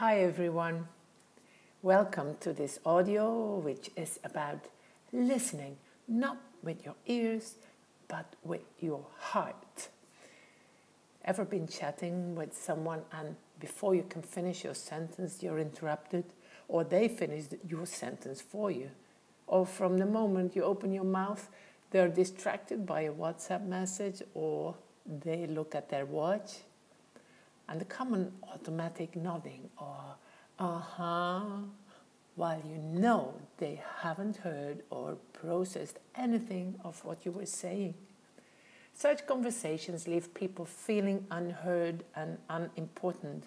[0.00, 0.88] Hi everyone.
[1.80, 4.66] Welcome to this audio, which is about
[5.10, 7.54] listening, not with your ears,
[8.06, 9.88] but with your heart.
[11.24, 16.24] Ever been chatting with someone and before you can finish your sentence, you're interrupted,
[16.68, 18.90] or they finish your sentence for you?
[19.46, 21.48] Or from the moment you open your mouth,
[21.90, 24.74] they're distracted by a WhatsApp message, or
[25.06, 26.56] they look at their watch,
[27.68, 30.16] and the common automatic nodding, or
[30.58, 31.40] uh huh
[32.36, 37.94] while you know they haven't heard or processed anything of what you were saying.
[38.94, 43.44] Such conversations leave people feeling unheard and unimportant,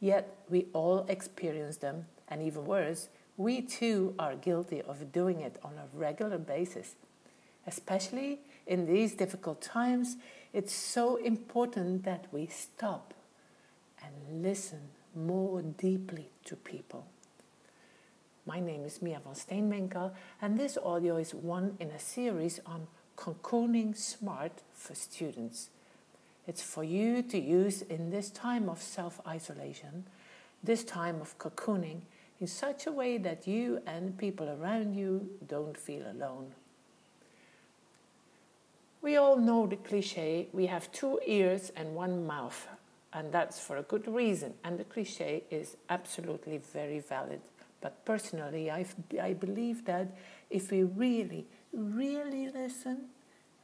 [0.00, 5.58] yet we all experience them, and even worse, we too are guilty of doing it
[5.62, 6.96] on a regular basis.
[7.66, 10.16] Especially in these difficult times,
[10.52, 13.14] it's so important that we stop
[14.30, 14.80] listen
[15.14, 17.06] more deeply to people.
[18.46, 22.86] My name is Mia van Steenwinkel, and this audio is one in a series on
[23.16, 25.70] cocooning smart for students.
[26.46, 30.04] It's for you to use in this time of self isolation,
[30.62, 32.00] this time of cocooning,
[32.40, 36.54] in such a way that you and people around you don't feel alone.
[39.02, 42.66] We all know the cliche we have two ears and one mouth,
[43.12, 47.40] and that's for a good reason, and the cliche is absolutely very valid.
[47.80, 48.84] But personally, I,
[49.20, 50.08] I believe that
[50.50, 53.06] if we really, really listen,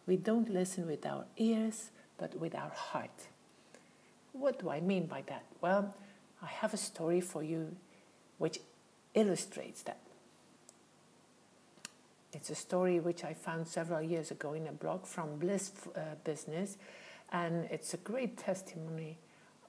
[0.07, 3.29] we don't listen with our ears, but with our heart.
[4.33, 5.45] What do I mean by that?
[5.61, 5.95] Well,
[6.43, 7.75] I have a story for you
[8.39, 8.61] which
[9.15, 9.99] illustrates that.
[12.33, 16.01] It's a story which I found several years ago in a blog from Bliss uh,
[16.25, 16.79] Business,
[17.31, 19.19] and it's a great testimony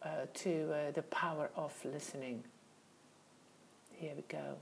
[0.06, 2.44] uh, to uh, the power of listening.
[3.92, 4.58] Here we go.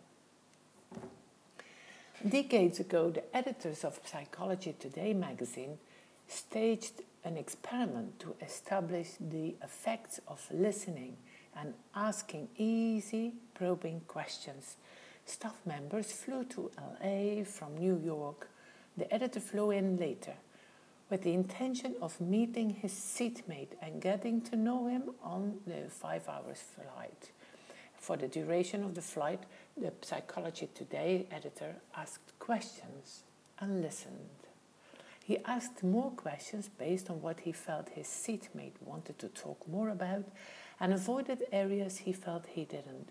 [2.28, 5.78] Decades ago, the editors of Psychology Today magazine
[6.28, 11.18] staged an experiment to establish the effects of listening
[11.58, 14.78] and asking easy, probing questions.
[15.26, 18.50] Staff members flew to LA from New York.
[18.98, 20.34] The editor flew in later
[21.14, 26.28] with the intention of meeting his seatmate and getting to know him on the five
[26.28, 27.30] hours flight.
[28.00, 29.44] For the duration of the flight,
[29.78, 33.26] the Psychology Today editor asked questions
[33.60, 34.48] and listened.
[35.24, 39.90] He asked more questions based on what he felt his seatmate wanted to talk more
[39.90, 40.26] about
[40.80, 43.10] and avoided areas he felt he didn't.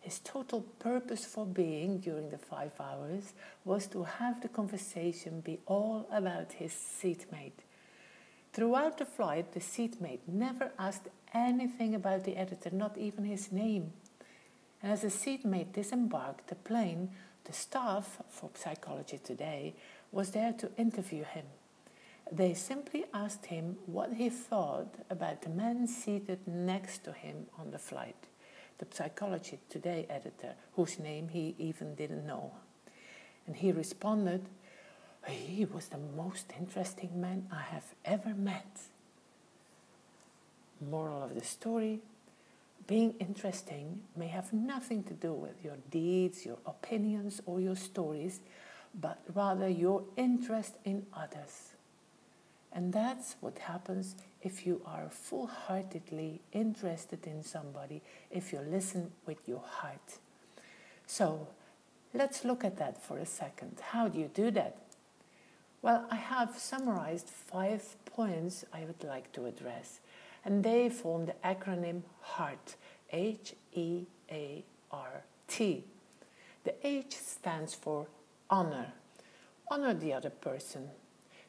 [0.00, 5.60] His total purpose for being during the five hours was to have the conversation be
[5.66, 7.60] all about his seatmate.
[8.52, 13.92] Throughout the flight, the seatmate never asked anything about the editor, not even his name.
[14.82, 17.10] And as the seatmate disembarked the plane,
[17.44, 19.74] the staff for Psychology Today
[20.12, 21.46] was there to interview him.
[22.30, 27.70] They simply asked him what he thought about the man seated next to him on
[27.70, 28.26] the flight,
[28.78, 32.52] the Psychology Today editor, whose name he even didn't know.
[33.46, 34.44] And he responded,
[35.26, 38.82] He was the most interesting man I have ever met.
[40.80, 42.00] Moral of the story
[42.88, 48.40] being interesting may have nothing to do with your deeds, your opinions, or your stories,
[48.98, 51.74] but rather your interest in others.
[52.72, 59.10] And that's what happens if you are full heartedly interested in somebody, if you listen
[59.26, 60.18] with your heart.
[61.06, 61.48] So
[62.14, 63.80] let's look at that for a second.
[63.80, 64.76] How do you do that?
[65.82, 70.00] Well, I have summarized five points I would like to address
[70.44, 72.76] and they form the acronym HEART,
[73.12, 75.84] H E A R T.
[76.64, 78.06] The H stands for
[78.50, 78.92] honor.
[79.70, 80.88] Honor the other person.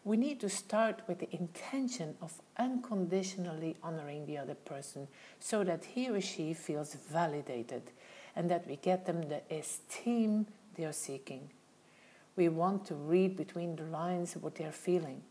[0.04, 5.08] We need to start with the intention of unconditionally honoring the other person
[5.40, 7.84] so that he or she feels validated
[8.36, 11.50] and that we get them the esteem they are seeking.
[12.36, 15.22] We want to read between the lines what they are feeling.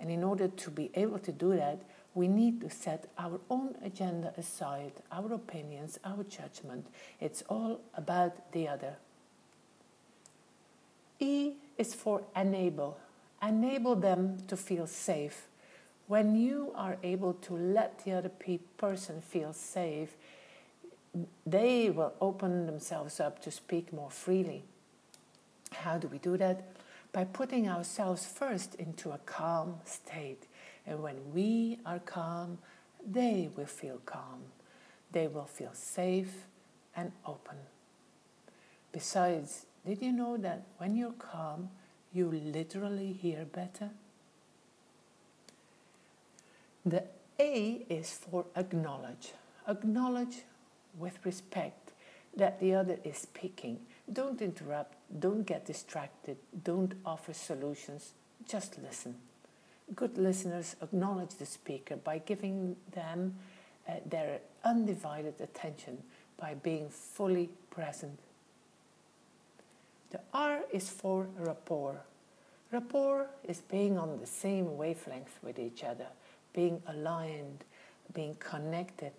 [0.00, 1.80] And in order to be able to do that,
[2.14, 6.86] we need to set our own agenda aside, our opinions, our judgment.
[7.20, 8.96] It's all about the other.
[11.20, 12.98] E is for enable.
[13.42, 15.46] Enable them to feel safe.
[16.06, 20.16] When you are able to let the other pe- person feel safe,
[21.44, 24.64] they will open themselves up to speak more freely.
[25.72, 26.62] How do we do that?
[27.12, 30.46] By putting ourselves first into a calm state
[30.86, 32.58] and when we are calm,
[33.04, 34.42] they will feel calm.
[35.12, 36.46] they will feel safe
[36.94, 37.56] and open.
[38.92, 41.70] Besides, did you know that when you're calm,
[42.12, 43.90] you literally hear better?
[46.84, 47.04] The
[47.38, 49.32] A is for acknowledge.
[49.68, 50.42] Acknowledge
[50.98, 51.92] with respect
[52.36, 53.80] that the other is speaking.
[54.12, 58.12] Don't interrupt, don't get distracted, don't offer solutions,
[58.48, 59.16] just listen.
[59.94, 63.34] Good listeners acknowledge the speaker by giving them
[63.88, 66.02] uh, their undivided attention,
[66.36, 68.18] by being fully present.
[70.10, 72.02] The R is for rapport.
[72.72, 76.08] Rapport is being on the same wavelength with each other,
[76.52, 77.64] being aligned,
[78.12, 79.12] being connected.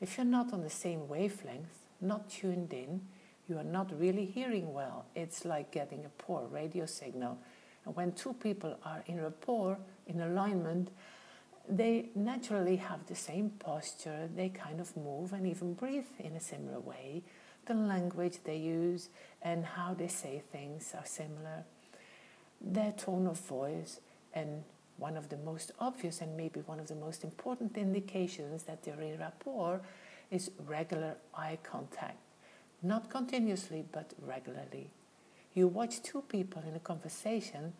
[0.00, 3.00] If you're not on the same wavelength, not tuned in,
[3.48, 5.06] you are not really hearing well.
[5.14, 7.38] It's like getting a poor radio signal.
[7.84, 10.90] And when two people are in rapport, in alignment,
[11.68, 16.40] they naturally have the same posture, they kind of move and even breathe in a
[16.40, 17.22] similar way.
[17.66, 19.08] The language they use
[19.40, 21.64] and how they say things are similar.
[22.60, 24.00] Their tone of voice,
[24.34, 24.64] and
[24.98, 29.00] one of the most obvious and maybe one of the most important indications that they're
[29.00, 29.80] in rapport
[30.30, 32.18] is regular eye contact.
[32.82, 34.90] Not continuously, but regularly.
[35.54, 37.72] You watch two people in a conversation,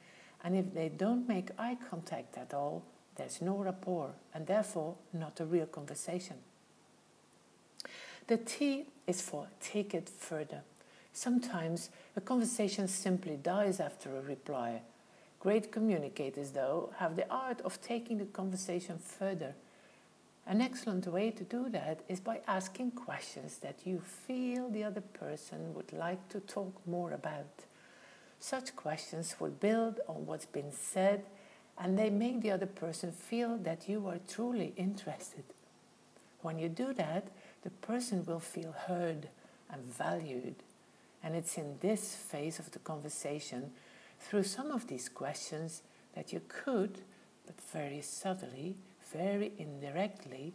[0.43, 2.85] and if they don't make eye contact at all,
[3.17, 6.37] there's no rapport, and therefore not a real conversation.
[8.27, 10.63] The T is for take it further.
[11.13, 14.81] Sometimes a conversation simply dies after a reply.
[15.41, 19.55] Great communicators, though, have the art of taking the conversation further.
[20.47, 25.03] An excellent way to do that is by asking questions that you feel the other
[25.03, 27.65] person would like to talk more about.
[28.41, 31.25] Such questions will build on what's been said
[31.79, 35.45] and they make the other person feel that you are truly interested.
[36.43, 37.29] When you do that,
[37.65, 39.29] the person will feel heard
[39.71, 40.55] and valued.
[41.23, 43.73] And it's in this phase of the conversation,
[44.21, 45.83] through some of these questions,
[46.15, 47.01] that you could,
[47.47, 48.77] but very subtly,
[49.13, 50.53] very indirectly,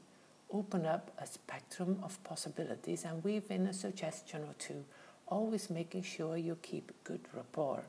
[0.51, 4.85] open up a spectrum of possibilities and weave in a suggestion or two,
[5.27, 7.83] always making sure you keep good rapport.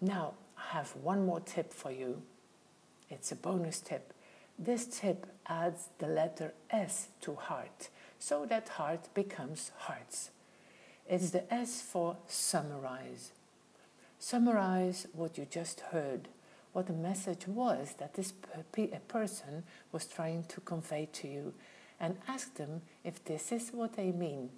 [0.00, 2.22] Now, I have one more tip for you.
[3.08, 4.11] It's a bonus tip.
[4.62, 7.88] This tip adds the letter S to heart,
[8.20, 10.30] so that heart becomes hearts.
[11.08, 13.32] It's the S for summarize.
[14.20, 16.28] Summarize what you just heard,
[16.72, 21.54] what the message was that this per- person was trying to convey to you,
[21.98, 24.50] and ask them if this is what they mean.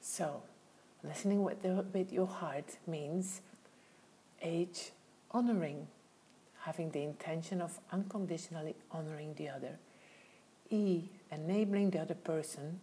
[0.00, 0.42] So,
[1.02, 3.40] listening with, the, with your heart means
[4.40, 4.92] H,
[5.32, 5.88] honoring,
[6.68, 9.78] having the intention of unconditionally honoring the other.
[10.68, 12.78] E, enabling the other person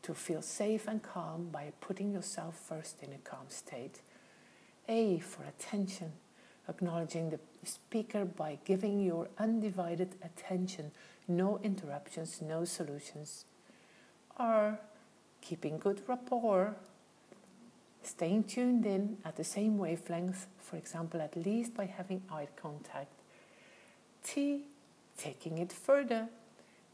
[0.00, 4.00] to feel safe and calm by putting yourself first in a calm state.
[4.88, 6.12] A, for attention,
[6.66, 10.90] acknowledging the speaker by giving your undivided attention,
[11.28, 13.44] no interruptions, no solutions.
[14.38, 14.80] R,
[15.42, 16.74] keeping good rapport
[18.02, 23.12] staying tuned in at the same wavelength, for example, at least by having eye contact.
[24.26, 24.62] T,
[25.16, 26.28] taking it further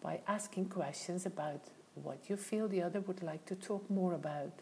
[0.03, 1.61] by asking questions about
[1.95, 4.53] what you feel the other would like to talk more about.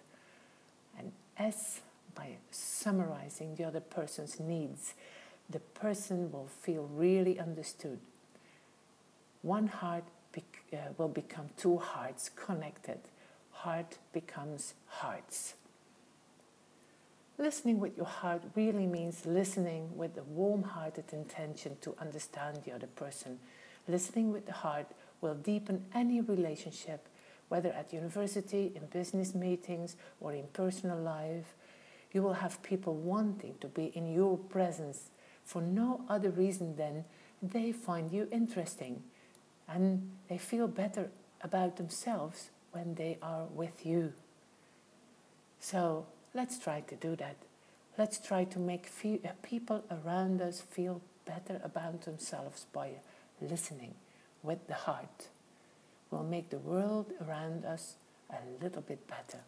[0.99, 1.81] And S,
[2.15, 4.95] by summarizing the other person's needs,
[5.49, 7.99] the person will feel really understood.
[9.43, 10.05] One heart
[10.37, 13.01] uh, will become two hearts connected.
[13.51, 15.55] Heart becomes hearts.
[17.41, 22.73] Listening with your heart really means listening with a warm hearted intention to understand the
[22.73, 23.39] other person.
[23.89, 24.89] Listening with the heart
[25.23, 27.09] will deepen any relationship,
[27.49, 31.55] whether at university, in business meetings, or in personal life.
[32.13, 35.09] You will have people wanting to be in your presence
[35.43, 37.07] for no other reason than
[37.41, 39.03] they find you interesting
[39.67, 41.09] and they feel better
[41.41, 44.13] about themselves when they are with you.
[45.59, 47.37] So, Let's try to do that.
[47.99, 52.91] Let's try to make uh, people around us feel better about themselves by
[53.41, 53.95] listening
[54.43, 55.29] with the heart.
[56.11, 57.95] We'll make the world around us
[58.31, 59.43] a little bit better.